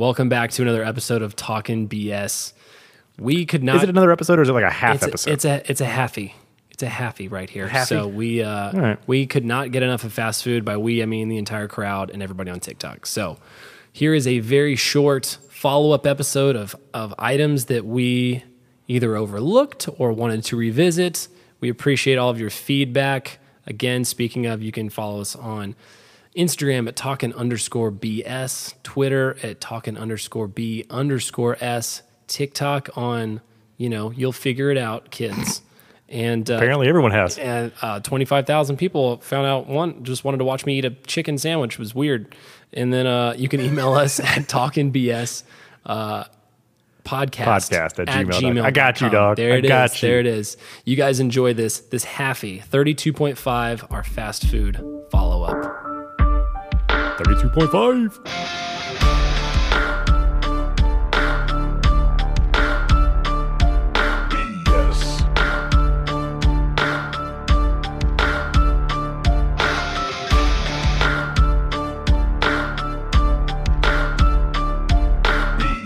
[0.00, 2.54] Welcome back to another episode of Talking BS.
[3.18, 3.76] We could not.
[3.76, 5.30] Is it another episode or is it like a half it's episode?
[5.30, 6.32] A, it's a it's a halfy.
[6.70, 7.68] It's a halfy right here.
[7.68, 7.84] halfy?
[7.84, 8.98] So we uh, right.
[9.06, 10.64] we could not get enough of fast food.
[10.64, 13.04] By we, I mean the entire crowd and everybody on TikTok.
[13.04, 13.36] So
[13.92, 18.42] here is a very short follow up episode of of items that we
[18.88, 21.28] either overlooked or wanted to revisit.
[21.60, 23.38] We appreciate all of your feedback.
[23.66, 25.76] Again, speaking of, you can follow us on
[26.36, 33.40] Instagram at talking underscore BS, Twitter at talking underscore B underscore S, TikTok on,
[33.76, 35.62] you know, you'll figure it out, kids.
[36.08, 37.38] And uh, Apparently, everyone has.
[37.38, 41.38] and uh, 25,000 people found out one just wanted to watch me eat a chicken
[41.38, 42.34] sandwich It was weird.
[42.72, 45.44] And then uh, you can email us at talkingbs
[45.86, 46.24] uh,
[47.04, 48.62] podcast, Podcast at gmail.
[48.62, 49.36] I got you, dog.
[49.36, 50.02] There I it is.
[50.02, 50.08] you.
[50.08, 50.56] There it is.
[50.84, 55.89] You guys enjoy this this halfy 32.5 our fast food follow up.
[57.20, 58.18] 32.5.
[64.66, 65.20] Yes.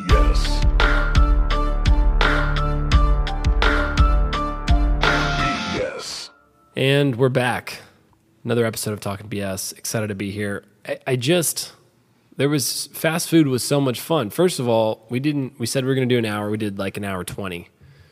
[0.08, 0.64] Yes.
[5.75, 6.30] Yes.
[6.77, 7.80] And we're back.
[8.45, 9.77] Another episode of Talking BS.
[9.77, 10.64] Excited to be here.
[10.86, 11.72] I, I just
[12.36, 14.30] there was fast food was so much fun.
[14.30, 16.50] First of all, we didn't we said we were gonna do an hour.
[16.50, 17.68] We did like an hour twenty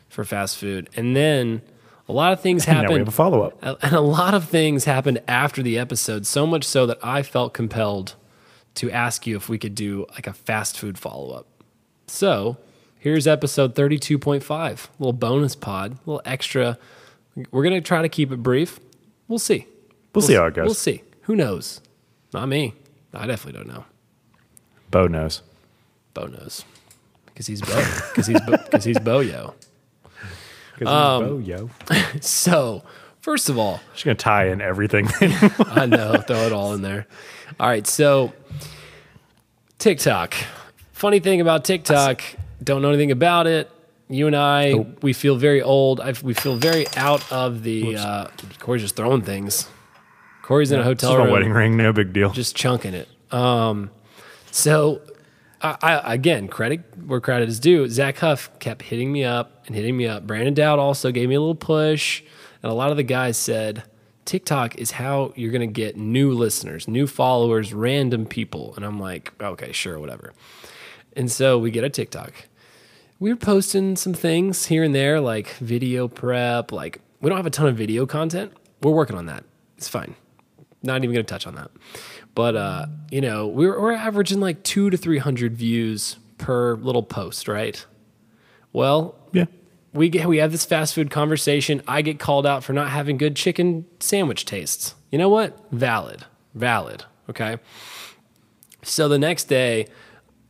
[0.09, 0.89] for fast food.
[0.95, 1.61] And then
[2.07, 2.97] a lot of things Now we happened.
[2.99, 3.57] have a follow up.
[3.83, 7.53] and a lot of things happened after the episode, so much so that I felt
[7.53, 8.15] compelled
[8.75, 11.47] to ask you if we could do like a fast food follow up.
[12.07, 12.57] So
[12.99, 16.77] here's episode 32.5, little bonus pod, little extra.
[17.51, 18.79] We're going to try to keep it brief.
[19.27, 19.65] We'll see.
[20.13, 20.65] We'll see how it goes.
[20.65, 21.01] We'll see.
[21.23, 21.81] Who knows?
[22.33, 22.73] Not me.
[23.13, 23.85] I definitely don't know.
[24.89, 25.41] Bo knows.
[26.13, 26.65] Bo knows.
[27.25, 27.75] Because he's Bo.
[28.09, 29.53] Because he's, because he's Bo-Yo.
[30.77, 31.69] Because Um, Bo, yo.
[32.21, 32.83] So,
[33.21, 35.07] first of all, Just going to tie in everything.
[35.21, 37.05] I know, throw it all in there.
[37.59, 38.33] All right, so
[39.77, 40.33] TikTok.
[40.93, 42.23] Funny thing about TikTok,
[42.63, 43.69] don't know anything about it.
[44.09, 45.99] You and I, we feel very old.
[45.99, 47.97] I, we feel very out of the.
[47.97, 48.27] Uh,
[48.59, 49.67] Corey's just throwing things.
[50.43, 51.75] Corey's in a hotel just a wedding ring.
[51.75, 52.29] No big deal.
[52.29, 53.07] just chunking it.
[53.31, 53.89] Um,
[54.51, 55.01] so,
[55.61, 57.87] I, I, again, credit where credit is due.
[57.89, 60.27] Zach Huff kept hitting me up and hitting me up.
[60.27, 62.21] Brandon Dowd also gave me a little push,
[62.61, 63.83] and a lot of the guys said
[64.25, 68.73] TikTok is how you're going to get new listeners, new followers, random people.
[68.75, 70.33] And I'm like, okay, sure, whatever.
[71.15, 72.33] And so we get a TikTok.
[73.19, 76.73] We were posting some things here and there, like video prep.
[76.73, 78.51] Like we don't have a ton of video content.
[78.81, 79.45] We're working on that.
[79.77, 80.15] It's fine.
[80.83, 81.71] Not even going to touch on that.
[82.35, 87.03] But uh, you know, we're we're averaging like two to three hundred views per little
[87.03, 87.83] post, right?
[88.73, 89.45] Well, yeah.
[89.93, 91.81] we get we have this fast food conversation.
[91.87, 94.95] I get called out for not having good chicken sandwich tastes.
[95.11, 95.57] You know what?
[95.71, 97.05] Valid, valid.
[97.29, 97.57] Okay.
[98.81, 99.87] So the next day,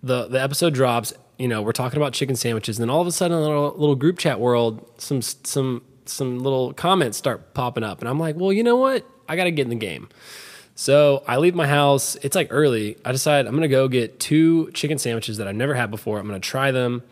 [0.02, 1.14] the the episode drops.
[1.38, 3.46] You know, we're talking about chicken sandwiches, and then all of a sudden, in a
[3.46, 8.20] little, little group chat world, some some some little comments start popping up, and I'm
[8.20, 9.06] like, well, you know what?
[9.28, 10.10] I got to get in the game.
[10.76, 12.16] So I leave my house.
[12.22, 12.98] It's like early.
[13.06, 16.20] I decide I'm gonna go get two chicken sandwiches that I've never had before.
[16.20, 17.04] I'm gonna try them,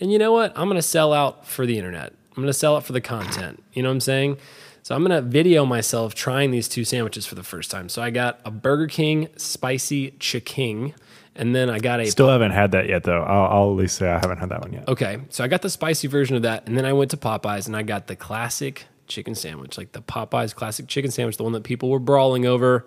[0.00, 0.52] and you know what?
[0.56, 2.12] I'm gonna sell out for the internet.
[2.36, 3.62] I'm gonna sell out for the content.
[3.72, 4.36] You know what I'm saying?
[4.84, 7.88] So I'm gonna video myself trying these two sandwiches for the first time.
[7.88, 10.94] So I got a Burger King spicy chicken,
[11.34, 13.22] and then I got a Still haven't had that yet, though.
[13.22, 14.88] I'll, I'll at least say I haven't had that one yet.
[14.88, 17.66] Okay, so I got the spicy version of that, and then I went to Popeyes
[17.66, 21.52] and I got the classic chicken sandwich, like the Popeyes classic chicken sandwich, the one
[21.52, 22.86] that people were brawling over.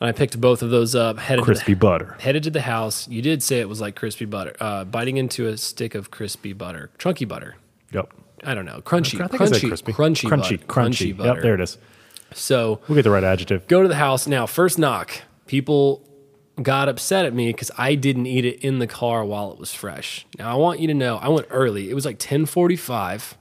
[0.00, 1.18] And I picked both of those up.
[1.18, 2.16] Headed Crispy to the, butter.
[2.20, 3.08] Headed to the house.
[3.08, 6.52] You did say it was like crispy butter, uh, biting into a stick of crispy
[6.52, 7.56] butter, chunky butter.
[7.92, 8.12] Yep.
[8.44, 9.92] I don't know, crunchy, I think I said crunchy, crispy.
[9.92, 11.16] crunchy, crunchy, butter, crunchy.
[11.16, 11.34] butter.
[11.34, 11.78] Yep, there it is.
[12.32, 13.66] So We'll get the right adjective.
[13.66, 14.46] go to the house now.
[14.46, 15.22] First knock.
[15.46, 16.04] People
[16.62, 19.72] got upset at me because I didn't eat it in the car while it was
[19.72, 20.26] fresh.
[20.38, 21.88] Now I want you to know I went early.
[21.90, 23.37] It was like ten forty five,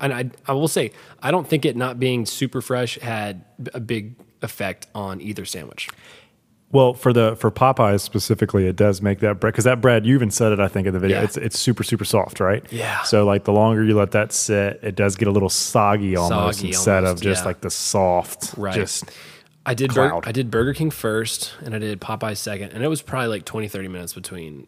[0.00, 0.92] and I I will say
[1.22, 5.88] I don't think it not being super fresh had a big effect on either sandwich.
[6.72, 10.14] Well, for the for Popeyes specifically, it does make that bread because that bread you
[10.14, 10.58] even said it.
[10.58, 11.24] I think in the video, Yeah.
[11.24, 12.64] it's it's super super soft, right?
[12.72, 13.02] Yeah.
[13.02, 16.58] So like the longer you let that sit, it does get a little soggy almost
[16.58, 17.46] Soggy instead almost, of just yeah.
[17.46, 18.74] like the soft, Right.
[18.74, 19.04] Just
[19.66, 22.88] I did Bur- I did Burger King first, and I did Popeye second, and it
[22.88, 24.66] was probably like 20, 30 minutes between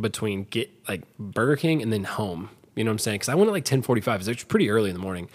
[0.00, 2.48] between get like Burger King and then home.
[2.80, 3.16] You know what I'm saying?
[3.16, 4.26] Because I went at like ten forty five.
[4.26, 5.28] It's pretty early in the morning.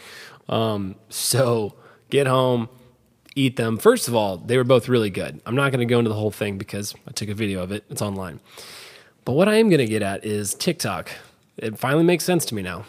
[0.50, 1.76] Um, so
[2.10, 2.70] get home,
[3.36, 3.78] eat them.
[3.78, 5.42] First of all, they were both really good.
[5.46, 7.72] I'm not going to go into the whole thing because I took a video of
[7.72, 7.84] it.
[7.90, 8.40] It's online.
[9.26, 11.12] But what I am going to get at is TikTok.
[11.58, 12.86] It finally makes sense to me now.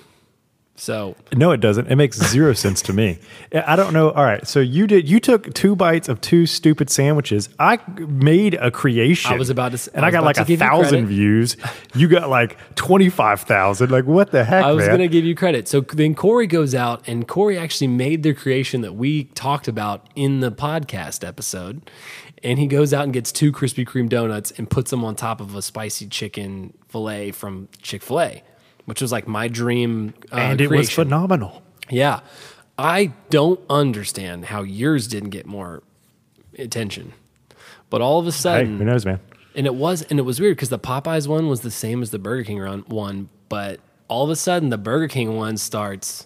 [0.77, 1.89] So No, it doesn't.
[1.89, 3.19] It makes zero sense to me.
[3.53, 4.11] I don't know.
[4.11, 5.09] All right, so you did.
[5.09, 7.49] You took two bites of two stupid sandwiches.
[7.59, 9.33] I made a creation.
[9.33, 11.57] I was about to and I I, got like a thousand views.
[11.95, 13.91] You got like twenty five thousand.
[13.91, 15.67] Like what the heck, I was going to give you credit.
[15.67, 20.07] So then Corey goes out, and Corey actually made the creation that we talked about
[20.15, 21.91] in the podcast episode.
[22.43, 25.41] And he goes out and gets two Krispy Kreme donuts and puts them on top
[25.41, 28.43] of a spicy chicken fillet from Chick fil A,
[28.87, 30.15] which was like my dream.
[30.33, 31.63] Uh, and it was phenomenal.
[31.91, 32.21] Yeah.
[32.79, 35.83] I don't understand how yours didn't get more
[36.59, 37.13] attention.
[37.91, 39.21] But all of a Hey, sudden, who knows, man?
[39.55, 42.11] and it was and it was weird because the Popeyes one was the same as
[42.11, 46.26] the Burger King run, one, but all of a sudden the Burger King one starts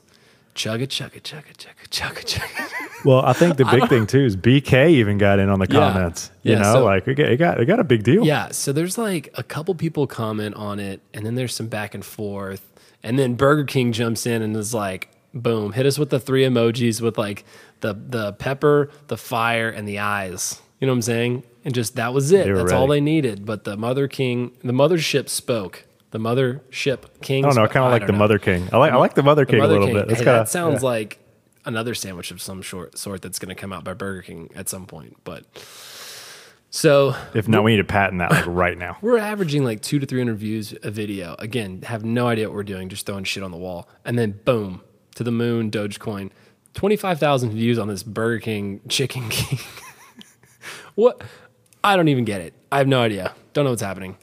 [0.54, 3.04] chugga chugga chugga chugga chugga chugga.
[3.04, 5.92] Well, I think the big thing too is BK even got in on the Yeah.
[5.92, 6.30] comments.
[6.42, 8.24] You Yeah, know, so- like it got, it got it got a big deal.
[8.24, 11.94] yeah, so there's like a couple people comment on it, and then there's some back
[11.94, 12.68] and forth,
[13.02, 16.44] and then Burger King jumps in and is like, boom, hit us with the three
[16.44, 17.44] emojis with like
[17.80, 20.60] the the pepper, the fire, and the eyes.
[20.80, 21.42] You know what I'm saying?
[21.64, 22.46] And just that was it.
[22.54, 23.00] That's all ready.
[23.00, 23.44] they needed.
[23.46, 25.84] But the Mother King, the Mothership spoke.
[26.12, 27.44] The mother ship King.
[27.44, 27.64] I don't know.
[27.64, 28.18] I kind of like the know.
[28.18, 28.68] Mother King.
[28.72, 29.96] I like I like the Mother The King Mother a little King.
[29.96, 30.08] bit.
[30.08, 31.18] That's Hey, kind that sounds like
[31.64, 34.68] another sandwich of some short sort that's going to come out by Burger King at
[34.68, 35.16] some point.
[35.24, 35.44] But
[36.70, 38.96] so If not, we need to patent that like right now.
[39.02, 41.36] we're averaging like two to three hundred views a video.
[41.38, 44.38] Again, have no idea what we're doing, just throwing shit on the wall, and then
[44.44, 44.82] boom
[45.16, 46.30] to the moon, Dogecoin,
[46.74, 49.58] twenty five thousand views on this Burger King Chicken King.
[50.94, 51.22] what?
[51.82, 52.54] I don't even get it.
[52.70, 53.34] I have no idea.
[53.52, 54.16] Don't know what's happening.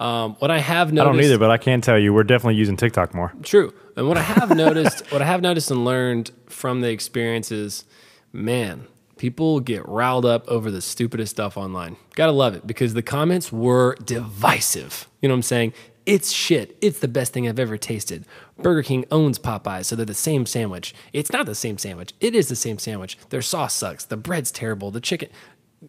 [0.00, 2.54] Um, what I have noticed, I don't either, but I can tell you we're definitely
[2.54, 3.32] using TikTok more.
[3.42, 3.72] True.
[3.96, 7.84] And what I have noticed, what I have noticed and learned from the experiences,
[8.32, 8.86] man,
[9.18, 11.96] people get riled up over the stupidest stuff online.
[12.16, 15.06] Gotta love it because the comments were divisive.
[15.20, 15.74] You know what I'm saying?
[16.06, 16.78] It's shit.
[16.80, 18.24] It's the best thing I've ever tasted.
[18.56, 20.94] Burger King owns Popeyes, so they're the same sandwich.
[21.12, 22.14] It's not the same sandwich.
[22.20, 23.18] It is the same sandwich.
[23.28, 24.06] Their sauce sucks.
[24.06, 24.90] The bread's terrible.
[24.90, 25.28] The chicken.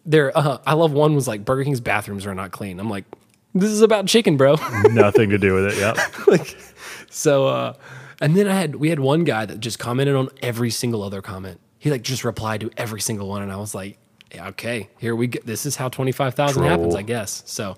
[0.04, 2.78] There, uh, I love one was like Burger King's bathrooms are not clean.
[2.78, 3.04] I'm like,
[3.54, 4.54] this is about chicken, bro.
[4.90, 5.78] Nothing to do with it.
[5.78, 5.96] Yep.
[6.26, 6.56] like
[7.10, 7.74] so uh
[8.22, 11.20] and then i had we had one guy that just commented on every single other
[11.20, 13.98] comment he like just replied to every single one and i was like
[14.34, 17.76] yeah, okay here we go this is how 25000 happens i guess so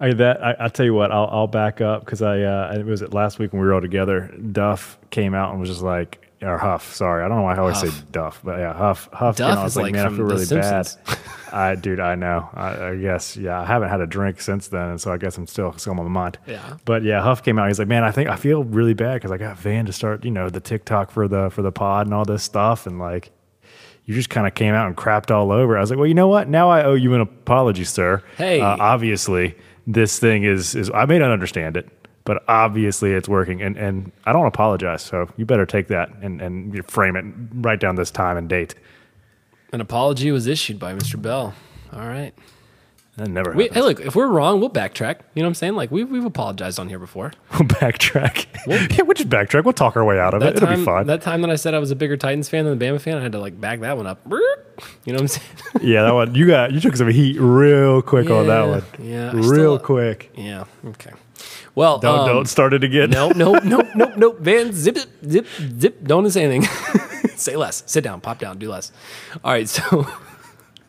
[0.00, 2.84] I, that I, I tell you what, I'll, I'll back up because I uh, it
[2.84, 4.32] was it last week when we were all together.
[4.52, 6.94] Duff came out and was just like, or Huff.
[6.94, 9.08] Sorry, I don't know why I always say Duff, but yeah, Huff.
[9.12, 9.36] Huff.
[9.36, 10.88] Duff out, I was like, like man, I feel really bad.
[11.52, 12.48] I, dude, I know.
[12.52, 15.38] I, I guess, yeah, I haven't had a drink since then, and so I guess
[15.38, 16.38] I'm still still on my mind.
[16.46, 16.78] Yeah.
[16.84, 17.68] But yeah, Huff came out.
[17.68, 20.24] He's like, man, I think I feel really bad because I got Van to start,
[20.24, 23.30] you know, the TikTok for the for the pod and all this stuff, and like.
[24.06, 25.78] You just kind of came out and crapped all over.
[25.78, 26.46] I was like, well, you know what?
[26.46, 28.22] Now I owe you an apology, sir.
[28.36, 28.60] Hey.
[28.60, 29.56] Uh, obviously
[29.86, 31.88] this thing is is I may not understand it,
[32.24, 35.02] but obviously it's working and and I don't apologize.
[35.02, 37.24] So you better take that and and you frame it
[37.54, 38.74] write down this time and date.
[39.72, 41.52] an apology was issued by mr bell
[41.92, 42.32] all right
[43.16, 45.74] That never we, hey look if we're wrong we'll backtrack you know what i'm saying
[45.74, 48.46] like we've, we've apologized on here before We'll backtrack.
[48.96, 49.64] yeah, we'll just backtrack.
[49.64, 50.56] We'll talk our way out of it.
[50.56, 51.06] It'll be fine.
[51.08, 53.18] that time that i said i was a bigger titans fan than the bama fan
[53.18, 55.46] i had to like back that one up you know what i'm saying
[55.82, 58.84] yeah, that one you got you took some heat real quick on that one.
[59.00, 60.30] yeah, I real still- quick.
[60.36, 61.10] yeah okay
[61.74, 63.10] well Don't um, don't start it again.
[63.10, 64.32] No, no, no, no, no.
[64.32, 65.46] Van, zip it, zip,
[65.80, 66.04] zip.
[66.04, 66.68] Don't say anything.
[67.36, 67.82] say less.
[67.86, 68.20] Sit down.
[68.20, 68.58] Pop down.
[68.58, 68.92] Do less.
[69.42, 69.68] All right.
[69.68, 70.06] So,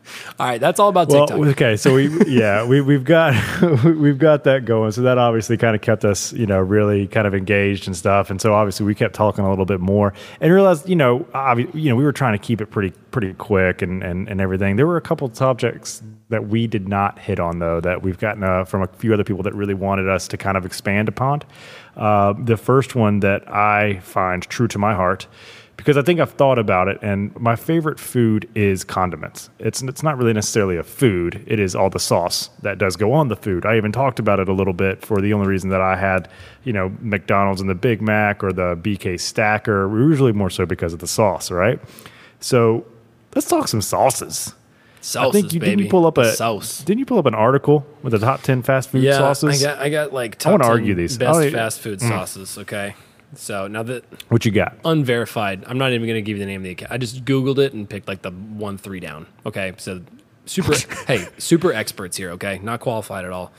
[0.39, 0.59] all right.
[0.62, 1.47] That's all about Well, TikTok.
[1.47, 3.33] okay, so we yeah we we've got
[3.83, 4.91] we've got that going.
[4.91, 8.29] So that obviously kind of kept us you know really kind of engaged and stuff.
[8.29, 11.74] And so obviously we kept talking a little bit more and realized you know obvi-
[11.74, 14.75] you know we were trying to keep it pretty pretty quick and and, and everything.
[14.75, 18.43] There were a couple subjects that we did not hit on though that we've gotten
[18.43, 21.41] uh, from a few other people that really wanted us to kind of expand upon.
[21.95, 25.27] Uh, the first one that I find true to my heart
[25.77, 29.50] because I think I've thought about it, and my favorite food is condiments.
[29.60, 33.12] It's it's not really necessarily a food; it is all the sauce that does go
[33.13, 33.65] on the food.
[33.65, 36.29] I even talked about it a little bit for the only reason that I had,
[36.63, 39.88] you know, McDonald's and the Big Mac or the BK Stacker.
[39.98, 41.79] Usually more so because of the sauce, right?
[42.39, 42.86] So
[43.34, 44.53] let's talk some sauces.
[45.01, 45.70] Sauces, I think you baby.
[45.72, 46.84] didn't you pull up a sauce.
[46.84, 49.63] Didn't you pull up an article with the top ten fast food Yeah, sauces?
[49.63, 51.17] I got, I got like top wanna 10 argue these.
[51.17, 52.10] best I fast food mm.
[52.10, 52.58] sauces.
[52.58, 52.96] Okay.
[53.34, 54.77] So now that what you got?
[54.86, 56.91] unverified, I'm not even going to give you the name of the account.
[56.91, 59.25] I just Googled it and picked like the one three down.
[59.46, 59.74] Okay.
[59.77, 60.01] So
[60.46, 60.74] super,
[61.08, 62.32] hey, super experts here.
[62.32, 62.60] Okay.
[62.60, 63.51] Not qualified at all.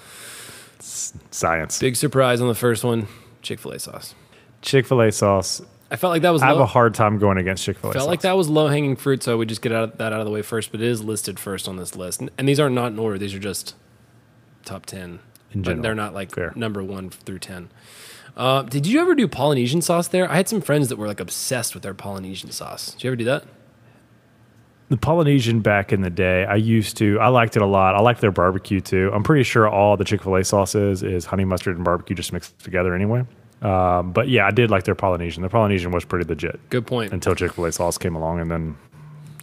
[0.79, 1.79] Science.
[1.79, 3.09] Big surprise on the first one
[3.43, 4.15] Chick fil A sauce.
[4.63, 5.63] Chick Fil A sauce.
[5.91, 7.93] I felt like that was I have a hard time going against Chick Fil A.
[7.93, 10.19] Felt like that was low hanging fruit, so we just get out of, that out
[10.19, 10.73] of the way first.
[10.73, 13.19] But it is listed first on this list, and, and these are not in order;
[13.19, 13.75] these are just
[14.65, 15.21] top ten,
[15.53, 15.83] In but general.
[15.83, 16.53] they're not like Fair.
[16.57, 17.69] number one through ten.
[18.37, 20.31] Uh, did you ever do Polynesian sauce there?
[20.31, 22.93] I had some friends that were like obsessed with their Polynesian sauce.
[22.93, 23.45] Did you ever do that?
[24.89, 27.19] The Polynesian back in the day, I used to.
[27.19, 27.97] I liked it a lot.
[27.97, 29.11] I liked their barbecue too.
[29.13, 32.33] I'm pretty sure all the Chick Fil A sauces is honey mustard and barbecue just
[32.33, 33.25] mixed together anyway.
[33.63, 35.41] Um, but yeah, I did like their Polynesian.
[35.43, 37.13] Their Polynesian was pretty legit Good point.
[37.13, 38.77] until Chick Fil A sauce came along, and then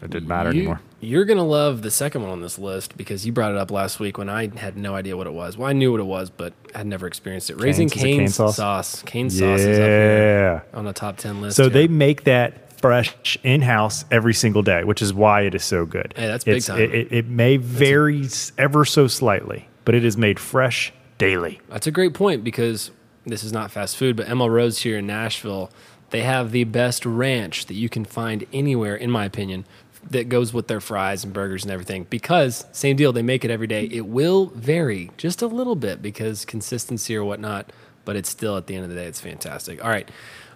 [0.03, 0.81] it didn't matter you, anymore.
[0.99, 3.99] You're gonna love the second one on this list because you brought it up last
[3.99, 5.57] week when I had no idea what it was.
[5.57, 7.61] Well, I knew what it was, but I had never experienced it.
[7.61, 8.03] Raising Cane's?
[8.03, 8.55] Cane sauce?
[8.57, 9.01] sauce.
[9.03, 11.57] Cane sauce is up here on the top ten list.
[11.57, 11.69] So here.
[11.71, 15.85] they make that fresh in house every single day, which is why it is so
[15.85, 16.13] good.
[16.17, 16.79] Hey, that's big It's- time.
[16.81, 21.61] It, it, it may vary ever so slightly, but it is made fresh daily.
[21.69, 22.91] That's a great point because
[23.25, 25.71] this is not fast food, but ML Rose here in Nashville,
[26.09, 29.65] they have the best ranch that you can find anywhere, in my opinion,
[30.11, 32.05] that goes with their fries and burgers and everything.
[32.09, 33.85] Because, same deal, they make it every day.
[33.85, 37.71] It will vary just a little bit because consistency or whatnot,
[38.05, 39.83] but it's still, at the end of the day, it's fantastic.
[39.83, 40.09] All right.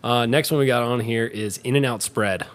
[0.04, 2.46] Uh, next one we got on here is In and Out Spread.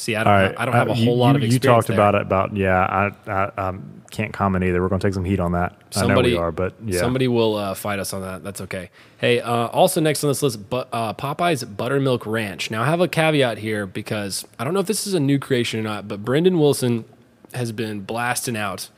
[0.00, 1.88] See, I don't, right, I don't have uh, a whole lot you, of You talked
[1.88, 1.96] there.
[1.96, 2.22] about it.
[2.22, 4.80] About yeah, I, I um, can't comment either.
[4.80, 5.76] We're going to take some heat on that.
[5.90, 8.42] Somebody I know we are, but yeah, somebody will uh, fight us on that.
[8.42, 8.88] That's okay.
[9.18, 12.70] Hey, uh, also next on this list, but, uh, Popeye's Buttermilk Ranch.
[12.70, 15.38] Now I have a caveat here because I don't know if this is a new
[15.38, 17.04] creation or not, but Brendan Wilson
[17.52, 18.88] has been blasting out.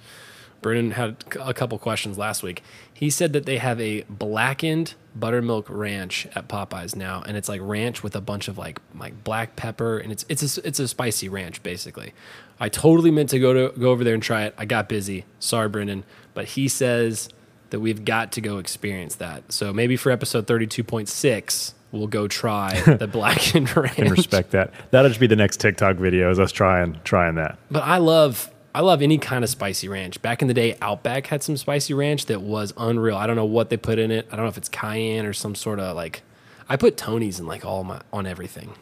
[0.62, 2.62] Brendan had a couple questions last week.
[2.92, 7.60] He said that they have a blackened buttermilk ranch at Popeyes now, and it's like
[7.62, 10.86] ranch with a bunch of like like black pepper, and it's it's a, it's a
[10.88, 12.14] spicy ranch basically.
[12.60, 14.54] I totally meant to go to go over there and try it.
[14.56, 15.24] I got busy.
[15.40, 17.28] Sorry, Brendan, but he says
[17.70, 19.50] that we've got to go experience that.
[19.52, 23.96] So maybe for episode thirty two point six, we'll go try the blackened ranch.
[23.96, 24.72] can respect that.
[24.92, 26.30] That'll just be the next TikTok video.
[26.30, 27.58] Is us trying trying that.
[27.68, 30.22] But I love I love any kind of spicy ranch.
[30.22, 33.16] Back in the day, Outback had some spicy ranch that was unreal.
[33.16, 34.26] I don't know what they put in it.
[34.32, 36.22] I don't know if it's cayenne or some sort of like.
[36.68, 38.74] I put Tony's in like all my on everything.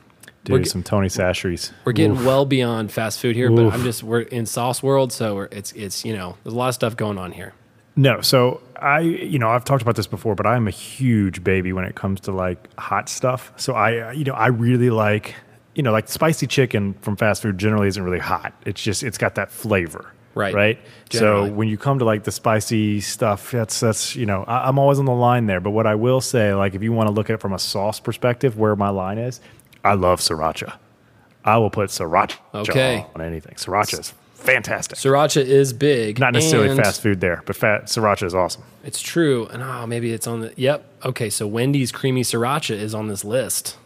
[0.44, 1.73] Dude, We're some Tony Chachere's.
[1.85, 5.35] We're getting well beyond fast food here, but I'm just we're in sauce world, so
[5.35, 7.52] we're, it's it's you know there's a lot of stuff going on here.
[7.97, 11.73] No, so I, you know, I've talked about this before, but I'm a huge baby
[11.73, 13.52] when it comes to like hot stuff.
[13.56, 15.35] So I, you know, I really like,
[15.80, 18.52] you know, like spicy chicken from fast food generally isn't really hot.
[18.66, 20.54] It's just it's got that flavor, Right.
[20.54, 20.78] Right.
[21.08, 21.49] Generally.
[21.49, 24.78] So when you come to like the spicy stuff, that's that's you know, I, I'm
[24.78, 25.58] always on the line there.
[25.58, 27.58] But what I will say, like, if you want to look at it from a
[27.58, 29.40] sauce perspective, where my line is,
[29.82, 30.76] I love sriracha.
[31.46, 33.06] I will put sriracha Okay.
[33.14, 33.54] on anything.
[33.54, 34.99] Sriracha is fantastic.
[34.99, 38.64] Sriracha is big, Not necessarily fast food there, but fat sriracha is awesome.
[38.84, 40.52] It's true, and oh, maybe it's on the.
[40.58, 40.84] Yep.
[41.06, 43.78] Okay, so Wendy's creamy sriracha is on this list.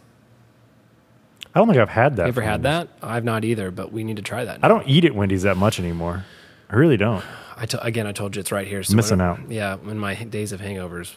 [1.55, 2.23] I don't think I've had that.
[2.23, 2.89] You ever had Wendy's.
[2.99, 3.07] that?
[3.07, 4.59] I've not either, but we need to try that.
[4.61, 6.25] I don't eat at Wendy's that much anymore.
[6.69, 7.23] I really don't.
[7.55, 8.83] I again, I told you it's right here.
[8.83, 9.49] So Missing out.
[9.49, 11.15] Yeah, in my days of hangovers,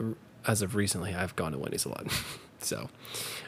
[0.00, 2.06] uh, as of recently, I've gone to Wendy's a lot.
[2.58, 2.90] so,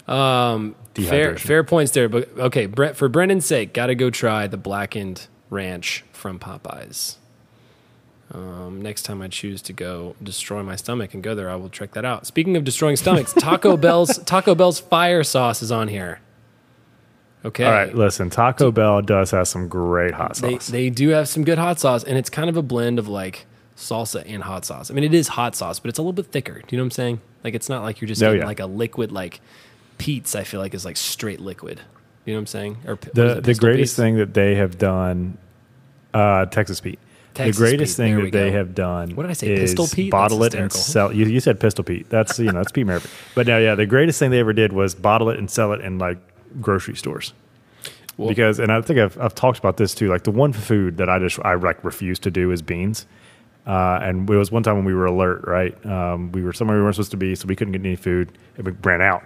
[0.07, 2.09] um, fair fair points there.
[2.09, 7.17] But okay, Brent, for Brendan's sake, got to go try the blackened ranch from Popeyes.
[8.33, 11.69] Um, next time I choose to go destroy my stomach and go there, I will
[11.69, 12.27] check that out.
[12.27, 16.21] Speaking of destroying stomachs, Taco Bell's Taco Bell's fire sauce is on here.
[17.45, 18.31] Okay, All right, listen.
[18.31, 20.69] Taco Bell does have some great hot sauce.
[20.69, 23.47] they do have some good hot sauce, and it's kind of a blend of like
[23.77, 24.91] salsa and hot sauce.
[24.91, 26.55] I mean, it is hot sauce, but it's a little bit thicker.
[26.55, 27.21] Do you know what I'm saying?
[27.43, 28.45] Like, it's not like you're just Oh, yeah.
[28.47, 29.41] like a liquid, like
[29.99, 31.81] Pete's, I feel like is like straight liquid.
[32.25, 32.77] You know what I'm saying?
[32.87, 33.97] Or the it, the greatest Pete's?
[33.97, 35.37] thing that they have done,
[36.15, 37.01] uh, Texas Pete.
[37.35, 38.57] Texas the greatest Pete, thing that they go.
[38.57, 39.15] have done.
[39.17, 40.11] What did I say, Pistol Pete?
[40.11, 41.12] Bottle That's it and sell.
[41.12, 42.09] You, you said Pistol Pete.
[42.11, 43.09] That's you know that's Pete Murphy.
[43.35, 45.81] But no, yeah, the greatest thing they ever did was bottle it and sell it
[45.81, 46.19] in like
[46.61, 47.33] grocery stores.
[48.17, 50.09] Well- because and I think I've, I've talked about this too.
[50.09, 53.07] Like the one food that I just I like refuse to do is beans.
[53.67, 55.87] Uh, and it was one time when we were alert, right?
[55.87, 58.33] Um, we were somewhere we weren't supposed to be, so we couldn't get any food.
[58.57, 59.23] and we ran out.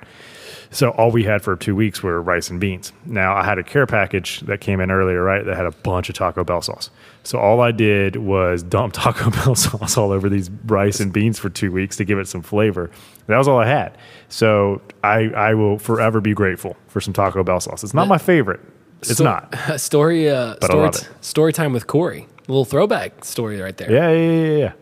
[0.71, 2.93] So all we had for two weeks were rice and beans.
[3.05, 5.45] Now I had a care package that came in earlier, right?
[5.45, 6.91] That had a bunch of Taco Bell sauce.
[7.23, 11.39] So all I did was dump Taco Bell sauce all over these rice and beans
[11.39, 12.91] for two weeks to give it some flavor.
[13.27, 13.97] That was all I had.
[14.29, 17.83] So I I will forever be grateful for some Taco Bell sauce.
[17.85, 18.61] It's not my favorite.
[19.03, 19.55] It's Sto- not.
[19.81, 20.29] story.
[20.29, 21.09] Uh, But I love it.
[21.21, 22.27] story time with Corey.
[22.49, 23.91] A little throwback story right there.
[23.91, 24.73] Yeah, yeah, yeah, yeah.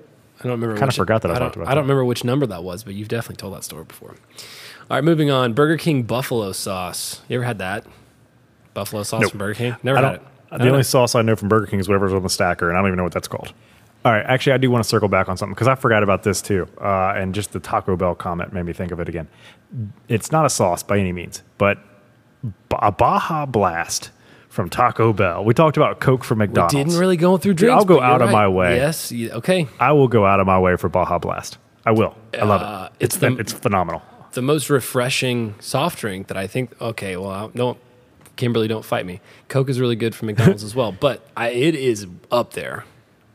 [0.41, 0.77] I don't remember.
[0.79, 1.93] Kinda forgot that I I don't, talked about I don't that.
[1.93, 4.15] remember which number that was, but you've definitely told that story before.
[4.91, 5.55] All right, moving on.
[5.55, 7.23] Burger King buffalo sauce.
[7.29, 7.87] You ever had that?
[8.75, 9.31] Buffalo sauce Nope.
[9.31, 9.77] from Burger King?
[9.83, 10.23] Never had it.
[10.51, 10.83] The only know.
[10.83, 12.99] sauce I know from Burger King is whatever's on the stacker, and I don't even
[12.99, 13.53] know what that's called.
[14.05, 16.23] All right, actually, I do want to circle back on something because I forgot about
[16.23, 19.27] this too, uh, and just the Taco Bell comment made me think of it again.
[20.09, 21.79] It's not a sauce by any means, but
[22.81, 24.11] a Baja Blast
[24.51, 25.43] from Taco Bell.
[25.45, 26.75] We talked about Coke from McDonald's.
[26.75, 27.79] Didn't really go through Dude, drinks.
[27.81, 28.33] I'll go out of right.
[28.33, 28.77] my way.
[28.77, 29.11] Yes.
[29.13, 29.67] Okay.
[29.81, 31.57] I will go out of my way for Baja Blast.
[31.87, 32.15] I will.
[32.39, 33.05] I love Uh, it.
[33.07, 34.03] It's it's the- it's phenomenal.
[34.35, 36.81] The most refreshing soft drink that I think.
[36.81, 37.79] Okay, well, I don't
[38.37, 39.21] Kimberly, don't fight me.
[39.49, 42.85] Coke is really good from McDonald's as well, but I, it is up there.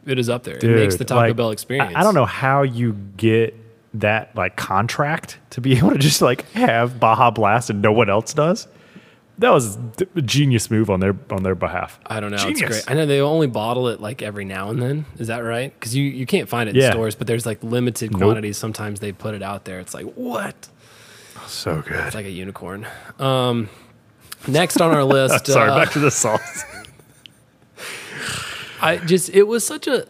[0.06, 0.58] It is up there.
[0.58, 1.94] it makes the Taco like, Bell experience.
[1.96, 3.56] I, I don't know how you get
[3.96, 8.10] that like contract to be able to just like have Baja Blast and no one
[8.10, 8.68] else does.
[9.38, 9.78] That was
[10.18, 11.98] a genius move on their on their behalf.
[12.06, 12.38] I don't know.
[12.38, 12.62] Genius.
[12.62, 12.92] It's great.
[12.92, 15.06] I know they only bottle it like every now and then.
[15.18, 15.74] Is that right?
[15.80, 16.88] Because you, you can't find it Yeah.
[16.88, 18.22] in stores, but there's like limited Nope.
[18.22, 18.58] quantities.
[18.58, 19.80] Sometimes they put it out there.
[19.80, 20.68] It's like what?
[21.50, 22.06] So good.
[22.06, 22.88] It's like a unicorn.
[23.18, 23.70] Um,
[24.48, 26.64] next on our list, Sorry, uh, back to the sauce.
[28.82, 30.08] I just it was such a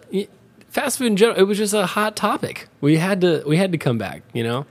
[0.69, 1.39] fast food in general.
[1.39, 2.67] It was just a hot topic.
[2.81, 4.23] We had to we had to come back.
[4.33, 4.65] You know.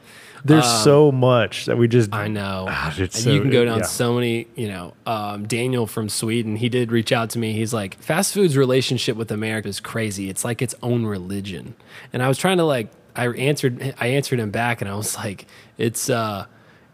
[0.45, 2.15] There's so much that we just.
[2.15, 2.67] I know.
[2.69, 3.85] Ah, and it's you can go down yeah.
[3.85, 7.53] so many, you know, um, Daniel from Sweden, he did reach out to me.
[7.53, 10.31] He's like, fast food's relationship with America is crazy.
[10.31, 11.75] It's like its own religion.
[12.13, 15.17] And I was trying to like, I answered, I answered him back and I was
[15.17, 15.47] like,
[15.77, 16.47] it's, uh,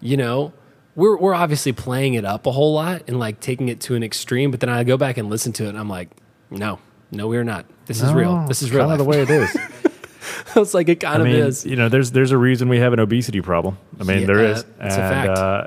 [0.05, 0.53] you know,
[0.95, 4.03] we're, we're obviously playing it up a whole lot and like taking it to an
[4.05, 4.51] extreme.
[4.51, 6.11] But then I go back and listen to it and I'm like,
[6.51, 6.79] no,
[7.11, 7.65] no, we're not.
[7.87, 8.47] This is real.
[8.47, 8.83] This is real.
[8.83, 9.57] Kind of the way it is.
[10.55, 11.67] I was like, it kind I of is.
[11.67, 13.77] you know, there's there's a reason we have an obesity problem.
[13.99, 14.61] I mean, Yeah, there is.
[14.61, 15.39] it's a fact.
[15.39, 15.67] Uh,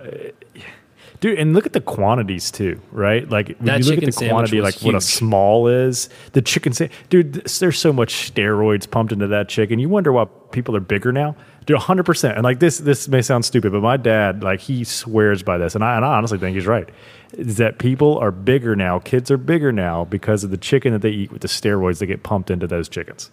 [1.20, 3.30] dude, and look at the quantities too, right?
[3.30, 6.10] Like when That you look at the quantity, like what a small is.
[6.34, 9.80] The chicken, sa- dude, there's so much steroids pumped into that chicken.
[9.80, 11.36] You wonder why people are bigger now.
[11.66, 12.04] Dude, 100.
[12.04, 15.58] percent And like this, this may sound stupid, but my dad, like, he swears by
[15.58, 16.88] this, and I, and I honestly think he's right.
[17.34, 19.00] Is that people are bigger now?
[19.00, 22.06] Kids are bigger now because of the chicken that they eat with the steroids that
[22.06, 23.32] get pumped into those chickens.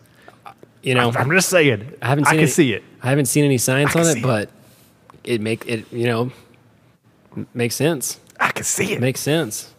[0.82, 1.94] You know, I'm just saying.
[2.02, 2.82] I haven't seen I can any- see it.
[3.02, 4.22] I haven't seen any science on it, it.
[4.22, 4.50] but
[5.22, 6.30] it make it you know
[7.36, 8.20] m- makes sense.
[8.40, 9.00] I can see it.
[9.00, 9.70] Makes sense.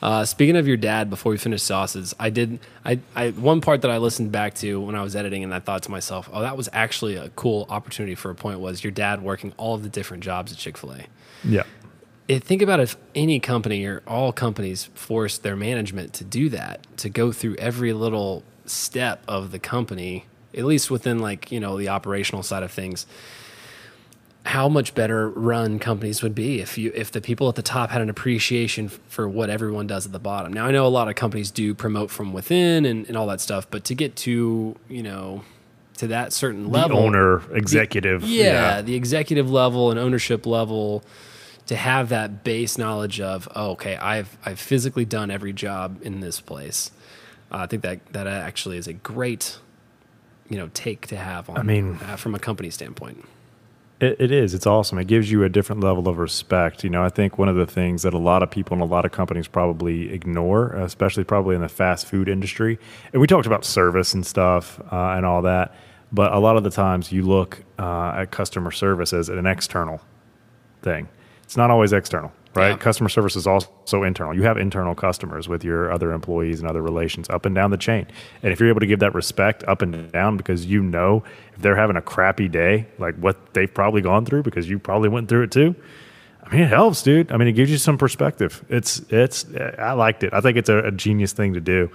[0.00, 3.82] Uh, speaking of your dad, before we finish sauces, I did I, I one part
[3.82, 6.40] that I listened back to when I was editing, and I thought to myself, oh,
[6.42, 8.58] that was actually a cool opportunity for a point.
[8.58, 11.06] Was your dad working all of the different jobs at Chick Fil A?
[11.44, 11.62] Yeah.
[12.28, 16.84] it, think about if any company or all companies force their management to do that,
[16.98, 20.24] to go through every little step of the company,
[20.56, 23.06] at least within like, you know, the operational side of things,
[24.44, 27.90] how much better run companies would be if you if the people at the top
[27.90, 30.52] had an appreciation for what everyone does at the bottom.
[30.52, 33.40] Now I know a lot of companies do promote from within and, and all that
[33.40, 35.44] stuff, but to get to, you know,
[35.98, 38.24] to that certain The level owner, executive.
[38.24, 41.04] yeah, the executive level and ownership level
[41.66, 46.18] to have that base knowledge of oh, okay i've i've physically done every job in
[46.18, 46.90] this place
[47.52, 49.58] uh, i think that that actually is a great
[50.50, 53.24] you know take to have on I mean- uh, from a company standpoint
[54.02, 54.52] It, it is.
[54.52, 54.98] It's awesome.
[54.98, 56.82] It gives you a different level of respect.
[56.82, 58.86] You know, I think one of the things that a lot of people and a
[58.86, 62.80] lot of companies probably ignore, especially probably in the fast food industry,
[63.12, 65.72] and we talked about service and stuff uh, and all that,
[66.10, 70.00] but a lot of the times you look uh, at customer service as an external
[70.82, 71.08] thing.
[71.44, 72.70] It's not always external, right?
[72.70, 72.76] Yeah.
[72.76, 74.34] Customer service is also internal.
[74.34, 77.76] You have internal customers with your other employees and other relations up and down the
[77.76, 78.06] chain.
[78.42, 81.22] And if you're able to give that respect up and down because you know
[81.54, 85.08] if they're having a crappy day, like what they've probably gone through because you probably
[85.08, 85.74] went through it too.
[86.44, 87.30] I mean, it helps, dude.
[87.32, 88.64] I mean, it gives you some perspective.
[88.68, 89.46] It's, it's,
[89.78, 90.34] I liked it.
[90.34, 91.90] I think it's a, a genius thing to do.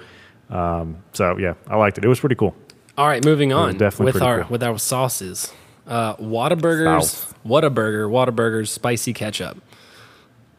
[0.49, 2.05] Um, so yeah, I liked it.
[2.05, 2.55] It was pretty cool.
[2.97, 4.49] all right moving on definitely with our cool.
[4.49, 5.51] with our sauces
[5.85, 9.61] uh Whataburgers, Whataburger, Whataburgers spicy ketchup.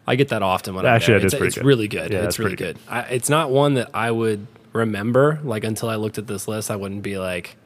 [0.09, 1.27] I get that often when Actually, I'm that there.
[1.27, 1.65] is it's, pretty it's good.
[1.67, 2.13] really good.
[2.13, 2.83] Yeah, it's really pretty good.
[2.89, 6.71] I, it's not one that I would remember like until I looked at this list.
[6.71, 7.57] I wouldn't be like,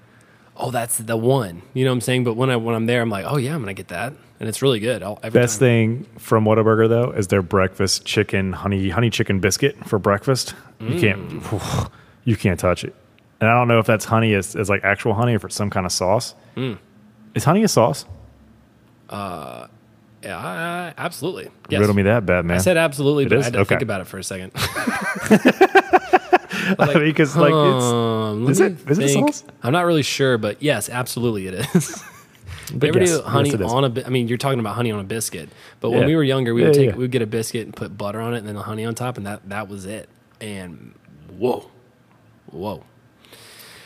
[0.57, 2.25] "Oh, that's the one." You know what I'm saying?
[2.25, 4.49] But when I when I'm there, I'm like, "Oh yeah, I'm gonna get that," and
[4.49, 5.03] it's really good.
[5.03, 6.05] I'll, every Best time.
[6.05, 10.55] thing from Whataburger though is their breakfast chicken honey honey chicken biscuit for breakfast.
[10.81, 11.91] You can't mm.
[12.25, 12.95] you can't touch it.
[13.41, 15.55] And I don't know if that's honey as, as like actual honey or if it's
[15.55, 16.35] some kind of sauce.
[16.57, 16.79] Mm.
[17.35, 18.05] Is honey a sauce?
[19.09, 19.67] Uh,
[20.23, 21.49] Yeah, I- I- absolutely.
[21.69, 21.81] Yes.
[21.81, 22.57] Riddle me that bad man.
[22.57, 23.45] I said absolutely, It but I is?
[23.47, 23.69] had to Okay.
[23.71, 24.53] think about it for a second.
[27.05, 29.35] because like Um, let Is it- is it a think.
[29.35, 29.45] sauce?
[29.63, 32.03] I'm not really sure, but yes, absolutely it is.
[32.75, 33.61] They ever yes, do yes, honey is.
[33.61, 35.51] on a I mean, you're talking about honey on a biscuit.
[35.81, 36.07] But when Yeah.
[36.07, 36.97] we were younger, we would take yeah.
[36.97, 39.19] we'd get a biscuit and put butter on it and then the honey on top
[39.19, 40.09] and that that was it.
[40.41, 40.95] And
[41.37, 41.69] whoa.
[42.47, 42.83] Whoa.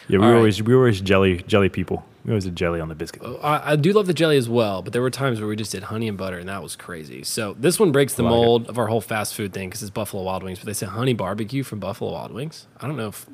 [0.09, 0.37] yeah, we all were right.
[0.39, 2.05] always we were always jelly jelly people.
[2.27, 3.23] We always a jelly on the biscuit.
[3.41, 5.71] I, I do love the jelly as well, but there were times where we just
[5.71, 7.23] did honey and butter, and that was crazy.
[7.23, 8.35] So this one breaks the like it.
[8.35, 10.59] mold of our whole fast food thing because it's Buffalo Wild Wings.
[10.59, 12.67] But they say honey barbecue from Buffalo Wild Wings.
[12.81, 13.27] I don't know if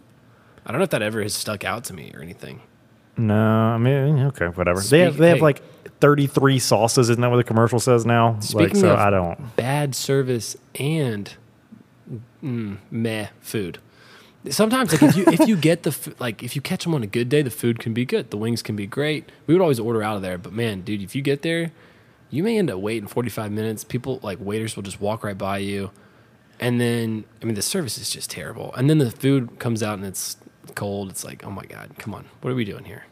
[0.66, 2.60] I don't know if that ever has stuck out to me or anything.
[3.16, 4.80] No, I mean okay, whatever.
[4.82, 5.42] they have they have hey.
[5.42, 5.62] like
[6.00, 7.08] thirty three sauces.
[7.08, 8.32] Isn't that what the commercial says now?
[8.32, 9.56] like Speaking so, of I don't.
[9.56, 11.32] bad service and
[12.44, 13.78] mm, meh food.
[14.50, 17.06] Sometimes, like if you if you get the like if you catch them on a
[17.06, 18.30] good day, the food can be good.
[18.30, 19.30] The wings can be great.
[19.46, 21.70] We would always order out of there, but man, dude, if you get there,
[22.30, 23.84] you may end up waiting forty five minutes.
[23.84, 25.92] People like waiters will just walk right by you,
[26.58, 28.74] and then I mean the service is just terrible.
[28.74, 30.36] And then the food comes out and it's
[30.74, 31.10] cold.
[31.10, 33.04] It's like, oh my god, come on, what are we doing here?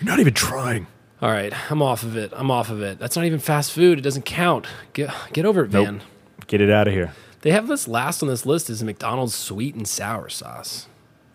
[0.00, 0.88] You're not even trying.
[1.22, 2.32] All right, I'm off of it.
[2.34, 2.98] I'm off of it.
[2.98, 3.98] That's not even fast food.
[3.98, 4.66] It doesn't count.
[4.94, 5.84] Get get over it, Nope.
[5.86, 6.02] man.
[6.48, 7.12] Get it out of here.
[7.44, 10.86] They have this last on this list is McDonald's sweet and sour sauce.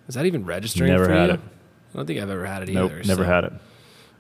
[0.07, 1.33] Is that even registering Never for had you?
[1.35, 1.39] it.
[1.93, 3.03] I don't think I've ever had it Nope, either.
[3.03, 3.53] never so had it.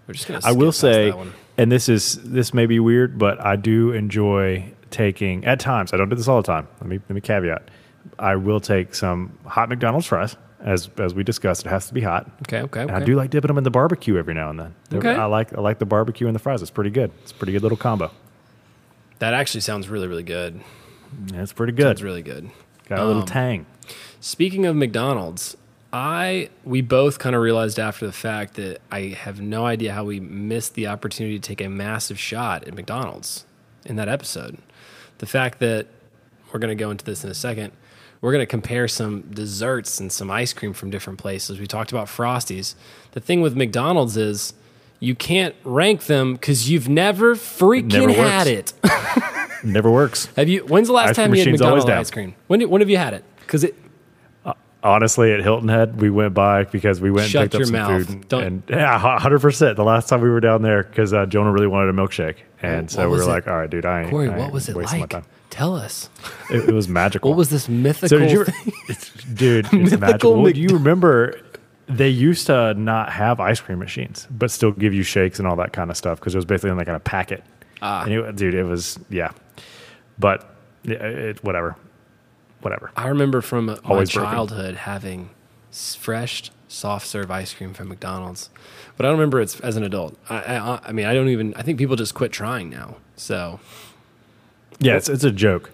[0.05, 0.39] We're just gonna.
[0.43, 1.11] I will say,
[1.57, 5.91] and this is this may be weird, but I do enjoy taking at times.
[5.91, 6.67] I don't do this all the time.
[6.79, 7.69] Let me let me caveat.
[8.19, 11.65] I will take some hot McDonald's fries, as as we discussed.
[11.65, 12.29] It has to be hot.
[12.43, 13.01] Okay, okay, And okay.
[13.01, 14.75] I do like dipping them in the barbecue every now and then.
[14.89, 15.15] They're- Okay.
[15.15, 16.61] I like I like the barbecue and the fries.
[16.61, 17.09] It's pretty good.
[17.23, 18.11] It's a pretty good little combo.
[19.19, 20.61] that actually sounds really, really good.
[21.33, 21.85] Yeah, it's pretty good.
[21.97, 22.49] Sounds really good.
[22.87, 23.65] Got a little Um, tang.
[24.19, 25.55] Speaking of McDonald's,
[25.91, 30.03] I we both kind of realized after the fact that I have no idea how
[30.03, 33.45] we missed the opportunity to take a massive shot at McDonald's
[33.85, 34.57] in that episode.
[35.19, 35.87] The fact that
[36.51, 37.71] we're going to go into this in a second.
[38.21, 41.57] We're going to compare some desserts and some ice cream from different places.
[41.57, 42.75] We talked about Frosties.
[43.11, 44.53] The thing with McDonald's is
[44.99, 48.73] you can't rank them because you've never freaking Never had it.
[49.63, 50.27] Never works.
[50.35, 50.61] have you?
[50.65, 51.99] When's the last Ice time you had machine's always McDonald's down.
[51.99, 52.35] ice cream?
[52.47, 53.23] When, when have you had it?
[53.41, 53.75] Because it
[54.81, 57.85] Honestly, at Hilton Head, we went by because we went Shut and picked your up
[57.87, 58.07] some mouth.
[58.07, 58.15] food.
[58.15, 59.75] And, Don't- and yeah, hundred percent.
[59.75, 62.83] The last time we were down there, because uh, Jonah really wanted a milkshake, and
[62.83, 63.33] What so we was were it?
[63.33, 65.09] like, "All right, dude, I ain't." Corey, I what ain't was it wasting my like?
[65.09, 66.09] time." Tell us.
[66.49, 67.29] It, it was magical.
[67.31, 68.07] What was this mythical?
[68.07, 68.73] So did you, thing?
[68.87, 70.33] it's, dude, it's Mythical magical.
[70.35, 71.37] Well, Mc- do you remember
[71.89, 75.57] they used to not have ice cream machines, but still give you shakes and all
[75.57, 77.43] that kind of stuff because it was basically in like in a packet.
[77.81, 78.03] Ah.
[78.03, 79.31] And it, dude, it was yeah,
[80.17, 81.75] but it, it whatever,
[82.61, 82.91] whatever.
[82.95, 84.31] I remember from my Always broken.
[84.31, 85.29] childhood having
[85.71, 88.49] s- fresh soft serve ice cream from McDonald's,
[88.97, 90.17] but I don't remember it as an adult.
[90.29, 91.53] I, I, I mean, I don't even.
[91.55, 92.97] I think people just quit trying now.
[93.15, 93.59] So
[94.79, 95.71] Yeah, it's it's a joke.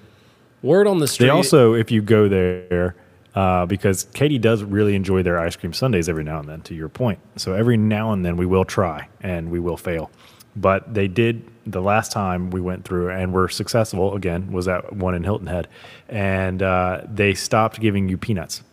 [0.61, 1.27] word on the street.
[1.27, 2.95] They also, if you go there,
[3.35, 6.61] uh, because Katie does really enjoy their ice cream sundaes every now and then.
[6.61, 10.09] To your point, so every now and then we will try and we will fail,
[10.55, 14.15] but they did the last time we went through and were successful.
[14.15, 15.67] Again, was at one in Hilton Head,
[16.07, 18.63] and uh, they stopped giving you peanuts.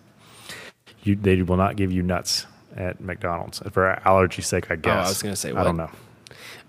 [1.02, 4.70] You they will not give you nuts at McDonald's for allergy sake.
[4.70, 5.06] I guess.
[5.06, 5.90] Oh, was gonna say, I don't know.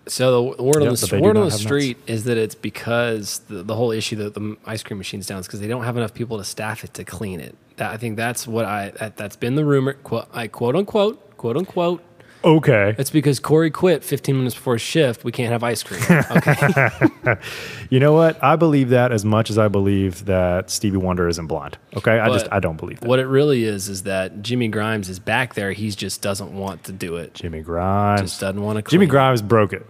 [0.08, 1.64] So the word Yep, on the, but they the do word on the have nuts.
[1.64, 5.40] street is that it's because the, the whole issue that the ice cream machine's down
[5.40, 7.56] is because they don't have enough people to staff it to clean it.
[7.78, 9.94] That, I think that's what I that, that's been the rumor.
[9.94, 12.02] Quote, I quote unquote quote unquote.
[12.46, 15.24] Okay, It's because Corey quit 15 minutes before shift.
[15.24, 16.02] We can't have ice cream.
[16.30, 17.38] Okay.
[17.90, 18.44] you know what?
[18.44, 21.78] I believe that as much as I believe that Stevie Wonder isn't blind.
[21.96, 23.08] Okay, I just I don't believe that.
[23.08, 25.72] what it really is is that Jimmy Grimes is back there.
[25.72, 27.34] He just doesn't want to do it.
[27.34, 28.22] Jimmy Grimes.
[28.22, 28.92] Just doesn't want to.
[28.92, 29.06] Jimmy.
[29.06, 29.86] Grimes broke it.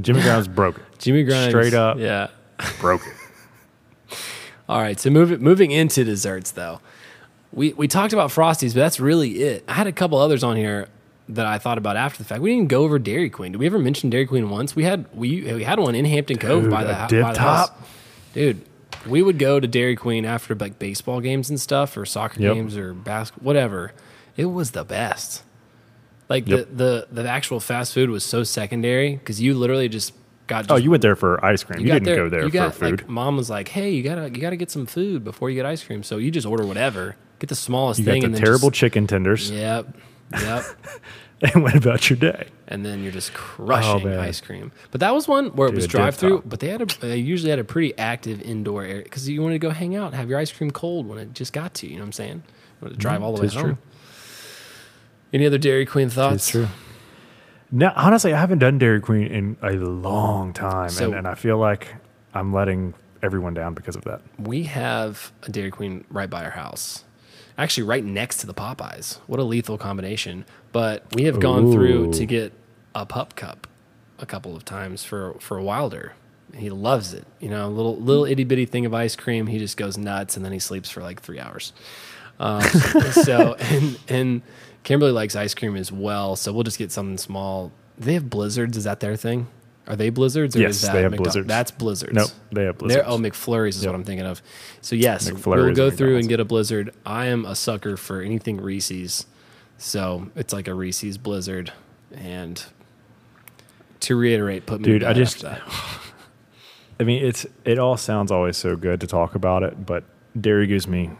[0.00, 0.84] Jimmy Grimes broke it.
[0.98, 1.48] Jimmy Grimes.
[1.50, 1.98] Straight up.
[1.98, 2.28] Yeah.
[2.80, 4.16] Broke it.
[4.68, 5.00] All right.
[5.00, 6.80] So moving moving into desserts though,
[7.52, 9.64] we we talked about Frosties, but that's really it.
[9.66, 10.86] I had a couple others on here
[11.34, 12.40] that I thought about after the fact.
[12.42, 13.52] We didn't go over Dairy Queen.
[13.52, 14.74] Did we ever mention Dairy Queen once?
[14.76, 17.38] We had we we had one in Hampton Cove Dude, by the, dip by the
[17.40, 17.68] house.
[17.68, 17.82] top?
[18.34, 18.60] Dude,
[19.06, 22.54] we would go to Dairy Queen after like baseball games and stuff, or soccer Yep.
[22.54, 23.92] games, or basketball, whatever.
[24.36, 25.42] It was the best.
[26.28, 26.68] Like Yep.
[26.76, 30.12] the, the the actual fast food was so secondary because you literally just
[30.46, 30.70] got.
[30.70, 31.80] Oh, you went there for ice cream.
[31.80, 33.00] You, got didn't go there you for got, food.
[33.00, 35.66] Like, mom was like, "Hey, you gotta you gotta get some food before you get
[35.66, 38.36] ice cream." So you just order whatever, get the smallest you got thing, the and
[38.36, 39.88] terrible Just, chicken tenders yep,
[40.32, 40.64] yep.
[41.54, 42.48] and went about your day.
[42.68, 44.72] and then you're just oh, crushing Oh, ice cream.
[44.90, 47.16] But that was one where it Dude, was drive through, but they had a they
[47.16, 50.14] usually had a pretty active indoor area because you wanted to go hang out and
[50.16, 51.92] have your ice cream cold when it just got to you.
[51.92, 52.42] You know what I'm saying?
[52.46, 53.24] You wanted to drive mm-hmm.
[53.24, 53.62] all the way home.
[53.62, 53.78] true.
[55.32, 56.34] Any other Dairy Queen thoughts?
[56.34, 56.68] It's true.
[57.72, 61.34] No, honestly, I haven't done Dairy Queen in a long time, So- and, and I
[61.34, 61.94] feel like
[62.34, 64.22] I'm letting everyone down because of that.
[64.38, 67.04] We have a Dairy Queen right by our house.
[67.60, 69.18] Actually, right next to the Popeyes.
[69.26, 70.46] What a lethal combination.
[70.72, 72.54] But we have gone through to get
[72.94, 73.66] a pup cup
[74.18, 76.14] a couple of times for, for Wilder.
[76.54, 77.26] He loves it.
[77.38, 79.46] You know, a little little itty bitty thing of ice cream.
[79.46, 81.74] He just goes nuts and then he sleeps for like three hours.
[82.38, 82.62] Um,
[83.12, 84.42] so and and
[84.82, 86.36] Kimberly likes ice cream as well.
[86.36, 87.72] So we'll just get something small.
[87.98, 88.78] Do they have blizzards?
[88.78, 89.48] Is that their thing?
[89.90, 90.54] Are they blizzards?
[90.56, 91.48] Or Yes, is that they have blizzards.
[91.48, 92.14] That's blizzards.
[92.14, 93.06] Nope, they have They're- blizzards.
[93.08, 93.88] oh, McFlurries is Yep.
[93.92, 94.40] what I'm thinking of.
[94.80, 96.92] So yes, McFlurries we'll go through and get a blizzard.
[97.04, 99.26] I am a sucker for anything Reese's,
[99.78, 101.72] so it's like a Reese's blizzard.
[102.16, 102.62] And
[104.00, 105.44] to reiterate, put me Dude, I just-.
[107.00, 110.04] I mean, it's it all sounds always so good to talk about it, but
[110.40, 111.10] dairy gives me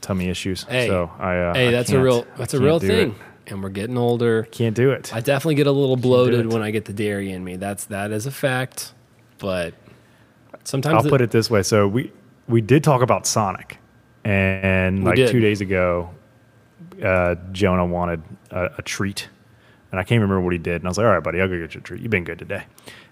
[0.00, 0.62] tummy issues.
[0.64, 3.10] Hey, so I uh, hey, I that's a real that's a real thing.
[3.12, 3.16] it.
[3.46, 4.44] And we're getting older.
[4.44, 5.14] Can't do it.
[5.14, 7.56] I definitely get a little bloated when I get the dairy in me.
[7.56, 8.94] That's that is a fact.
[9.38, 9.74] But
[10.64, 11.62] sometimes I'll the- put it this way.
[11.62, 12.10] So we
[12.48, 13.78] we did talk about Sonic,
[14.24, 15.30] and like did.
[15.30, 16.10] two days ago,
[17.02, 19.28] uh, Jonah wanted a, a treat,
[19.90, 20.76] and I can't remember what he did.
[20.76, 22.00] And I was like, "All right, buddy, I'll go get you a treat.
[22.00, 22.64] You've been good today."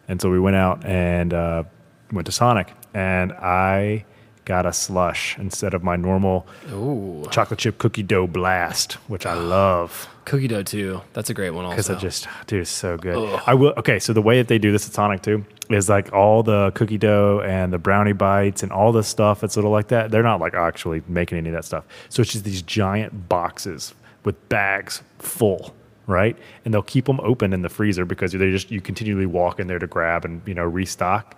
[0.08, 1.64] And so we went out and uh,
[2.10, 4.04] went to Sonic, and I
[4.44, 9.34] got a slush instead of my normal Ooh, chocolate chip cookie dough blast, which I
[9.34, 10.08] love.
[10.24, 11.00] cookie dough too.
[11.12, 11.64] That's a great one.
[11.64, 13.16] Also, because I just dude, it's so good.
[13.16, 13.42] Ugh.
[13.46, 13.72] I will.
[13.76, 16.70] Okay, so the way that they do this at Sonic too is like all the
[16.74, 20.10] cookie dough and the brownie bites and all the stuff that's little like that.
[20.10, 21.84] They're not like actually making any of that stuff.
[22.08, 25.74] So it's just these giant boxes with bags full,
[26.06, 26.36] right?
[26.64, 29.66] And they'll keep them open in the freezer because they just you continually walk in
[29.66, 31.36] there to grab and you know restock.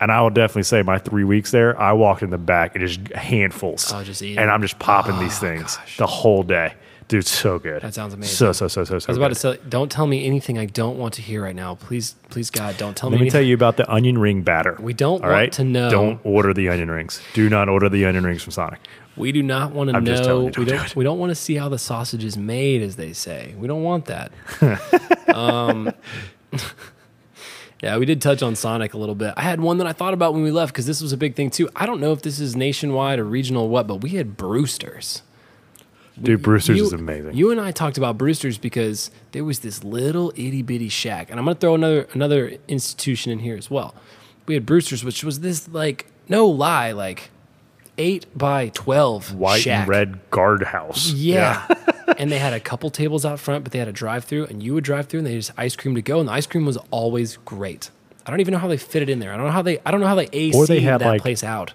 [0.00, 2.86] And I will definitely say my three weeks there, I walked in the back and
[2.86, 3.92] just handfuls.
[3.94, 4.38] Oh, just eating.
[4.38, 5.96] and I'm just popping Oh, these things gosh.
[5.96, 6.74] the whole day.
[7.08, 7.82] Dude, so good.
[7.82, 8.34] That sounds amazing.
[8.34, 9.06] So so so so so.
[9.08, 9.34] I was about good.
[9.34, 11.76] to say, don't tell me anything I don't want to hear right now.
[11.76, 13.18] Please, please, God, don't tell Let me.
[13.20, 14.76] Let me tell you about the onion ring batter.
[14.80, 15.52] We don't All want right?
[15.52, 15.88] to know.
[15.88, 17.22] Don't order the onion rings.
[17.32, 18.80] Do not order the onion rings from Sonic.
[19.16, 20.20] We do not want to I'm know.
[20.20, 20.84] don't we do don't.
[20.84, 20.96] it.
[20.96, 23.54] We don't want to see how the sausage is made, as they say.
[23.56, 24.32] We don't want that.
[25.34, 25.92] um,
[27.82, 29.34] yeah, we did touch on Sonic a little bit.
[29.36, 31.34] I had one that I thought about when we left because this was a big
[31.34, 31.68] thing too.
[31.76, 35.22] I don't know if this is nationwide or regional or what, but we had Brewsters.
[36.20, 37.34] Dude, Brewster's You- is amazing.
[37.36, 41.38] You and I talked about Brewster's because there was this little itty bitty shack, and
[41.38, 43.94] I'm gonna throw another another institution in here as well.
[44.46, 47.30] We had Brewster's, which was this like no lie, like
[47.98, 49.80] eight by twelve White shack.
[49.80, 51.12] and red guardhouse.
[51.12, 51.66] Yeah.
[52.18, 54.62] and they had a couple tables out front, but they had a drive through, and
[54.62, 56.64] you would drive through, and they just ice cream to go, and the ice cream
[56.66, 57.90] was always great.
[58.26, 59.32] I don't even know how they fit it in there.
[59.32, 59.78] I don't know how they.
[59.86, 61.72] I don't know how they AC Or they had, that like- place out.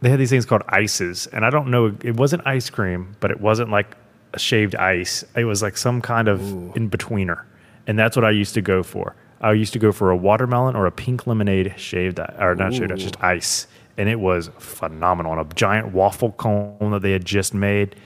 [0.00, 1.96] They had these things called ices, and I don't know.
[2.04, 3.96] It wasn't ice cream, but it wasn't like
[4.32, 5.24] a shaved ice.
[5.34, 6.40] It was like some kind of
[6.76, 7.42] in betweener,
[7.86, 9.16] and that's what I used to go for.
[9.40, 12.74] I used to go for a watermelon or a pink lemonade shaved, i- or not
[12.74, 15.32] shaved, ice, just ice, and it was phenomenal.
[15.32, 17.96] On a giant waffle cone that they had just made.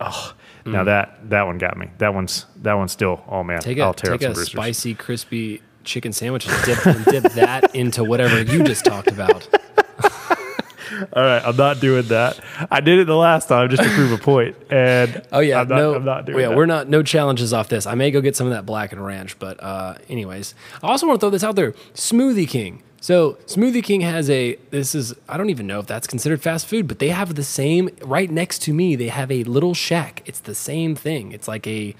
[0.00, 1.90] Oh, now that that one got me.
[1.98, 3.22] That one's that one's still.
[3.28, 6.64] Oh man, Take I'll a tear take up some a spicy, crispy chicken sandwich and
[6.64, 9.48] dip, and dip that into whatever you just talked about.
[11.12, 12.40] All right, I'm not doing that.
[12.70, 14.56] I did it the last time just to prove a point.
[14.58, 16.56] point, and Oh yeah, I'm not, no, I'm not doing yeah, that.
[16.56, 17.86] we're not no challenges off this.
[17.86, 21.20] I may go get some of that blackened ranch, but uh, anyways, I also want
[21.20, 22.82] to throw this out there: Smoothie King.
[23.06, 24.56] So Smoothie King has a.
[24.70, 27.44] This is I don't even know if that's considered fast food, but they have the
[27.44, 28.96] same right next to me.
[28.96, 30.24] They have a little shack.
[30.26, 31.30] It's the same thing.
[31.30, 31.94] It's like a.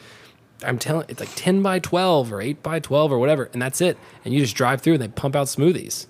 [0.65, 3.81] I'm telling, it's like ten by twelve or eight by twelve or whatever, and that's
[3.81, 3.97] it.
[4.25, 6.07] And you just drive through and they pump out smoothies.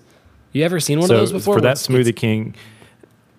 [0.51, 1.57] You ever seen one so of those before?
[1.57, 2.55] for that It's- it's- smoothie king.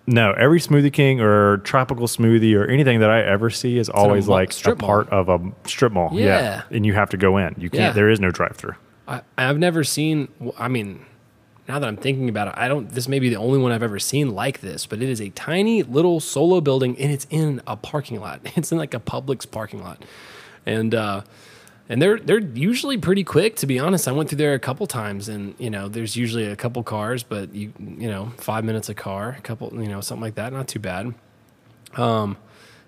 [0.07, 4.27] No, every smoothie king or tropical smoothie or anything that I ever see is always
[4.27, 4.87] mall- like a strip mall.
[4.87, 6.11] part of a strip mall.
[6.13, 6.61] Yeah.
[6.71, 7.53] and you have to go in.
[7.57, 7.81] You can't.
[7.81, 7.91] Yeah.
[7.91, 8.75] There is no drive-through.
[9.09, 10.29] I, I've never seen.
[10.57, 11.05] I mean,
[11.69, 12.89] now that I'm thinking about it, I don't.
[12.89, 15.29] This may be the only one I've ever seen like this, but it is a
[15.29, 18.41] tiny little solo building, and it's in a parking lot.
[18.57, 20.03] It's in like a Publix parking lot,
[20.65, 21.21] and uh,
[21.87, 23.55] and they're they're usually pretty quick.
[23.57, 26.47] To be honest, I went through there a couple times, and you know, there's usually
[26.47, 30.01] a couple cars, but you you know, five minutes a car, a couple, you know,
[30.01, 30.51] something like that.
[30.51, 31.13] Not too bad.
[31.95, 32.37] Um,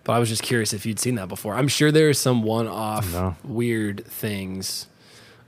[0.04, 1.54] but I was just curious if you'd seen that before.
[1.56, 3.36] I'm sure there's some one-off No.
[3.44, 4.88] weird things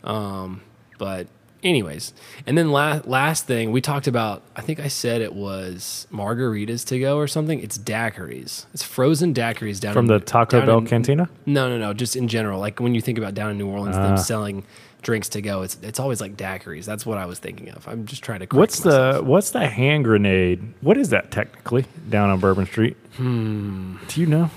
[0.04, 0.62] um,
[1.00, 1.28] but
[1.64, 2.14] anyways,
[2.46, 4.42] and then last last thing we talked about.
[4.56, 7.60] I think I said it was margaritas to go or something.
[7.60, 8.66] It's daiquiris.
[8.74, 11.30] It's frozen daiquiris down From in, the Taco Bell in- cantina?
[11.46, 11.94] No, no, no.
[11.94, 14.08] Just in general, like when you think about down in New Orleans, Ah.
[14.08, 14.64] them selling
[15.02, 15.64] drinks to go.
[15.64, 16.86] It's it's always like daiquiris.
[16.86, 17.88] That's what I was thinking of.
[17.88, 18.56] I'm just trying to.
[18.56, 19.18] What's myself.
[19.18, 20.62] the what's the hand grenade?
[20.82, 22.96] What is that technically down on Bourbon Street?
[23.18, 23.98] Hmm.
[24.08, 24.50] Do you know?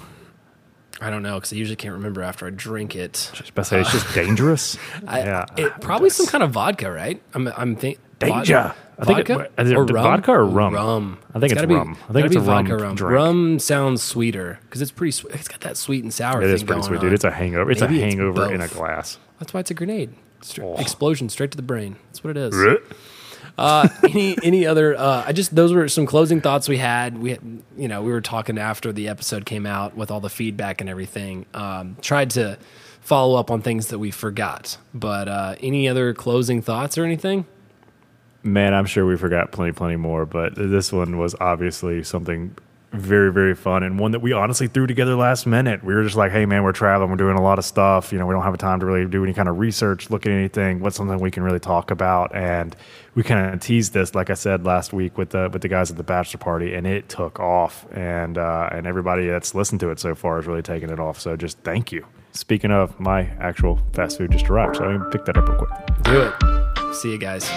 [1.00, 3.30] I don't know because I usually can't remember after I drink it.
[3.34, 4.78] Just about say it's just dangerous.
[5.06, 7.22] I, yeah, it, probably some kind of vodka, right?
[7.34, 8.74] I'm I'm think Danger.
[8.98, 10.02] I think vodka is it or rum?
[10.04, 10.72] vodka or rum?
[10.74, 11.18] Rum.
[11.34, 11.98] I think it's be- rum.
[12.08, 12.96] I think it's a rum vodka rum.
[12.96, 15.10] Rum sounds sweeter because it's pretty.
[15.10, 16.40] Sw- it's got that sweet and sour.
[16.40, 17.04] it thing is pretty sweet, on.
[17.04, 17.12] dude.
[17.12, 17.70] It's a hangover.
[17.70, 19.18] It's Maybe a it's hangover in a glass.
[19.38, 20.14] That's why it's a grenade.
[20.40, 20.76] Stra- Oh.
[20.76, 21.96] Explosion straight to the brain.
[22.06, 22.54] That's what it is.
[23.58, 24.96] Uh, any any other?
[24.96, 27.18] Uh, I just those were some closing thoughts we had.
[27.18, 27.38] We
[27.76, 30.90] you know we were talking after the episode came out with all the feedback and
[30.90, 31.46] everything.
[31.54, 32.58] Um, tried to
[33.00, 34.76] follow up on things that we forgot.
[34.92, 37.46] But uh, any other closing thoughts or anything?
[38.42, 42.56] Man, I'm sure we forgot plenty, plenty more, but this one was obviously something
[42.98, 45.84] very, very fun and one that we honestly threw together last minute.
[45.84, 48.12] We were just like, hey, man, we're traveling, we're doing a lot of stuff.
[48.12, 50.26] You know, we don't have a time to really do any kind of research, look
[50.26, 50.80] at anything.
[50.80, 52.34] What's something we can really talk about?
[52.34, 52.74] And
[53.14, 55.90] we kind of teased this, like I said last week with the with the guys
[55.90, 57.86] at the bachelor party, and it took off.
[57.92, 61.18] And uh, and everybody that's listened to it so far has really taken it off.
[61.18, 62.06] So just thank you.
[62.32, 65.58] Speaking of, my actual fast food just arrived, so I can pick that up real
[65.58, 65.70] quick.
[66.02, 66.94] Do it.
[66.94, 67.50] See you guys.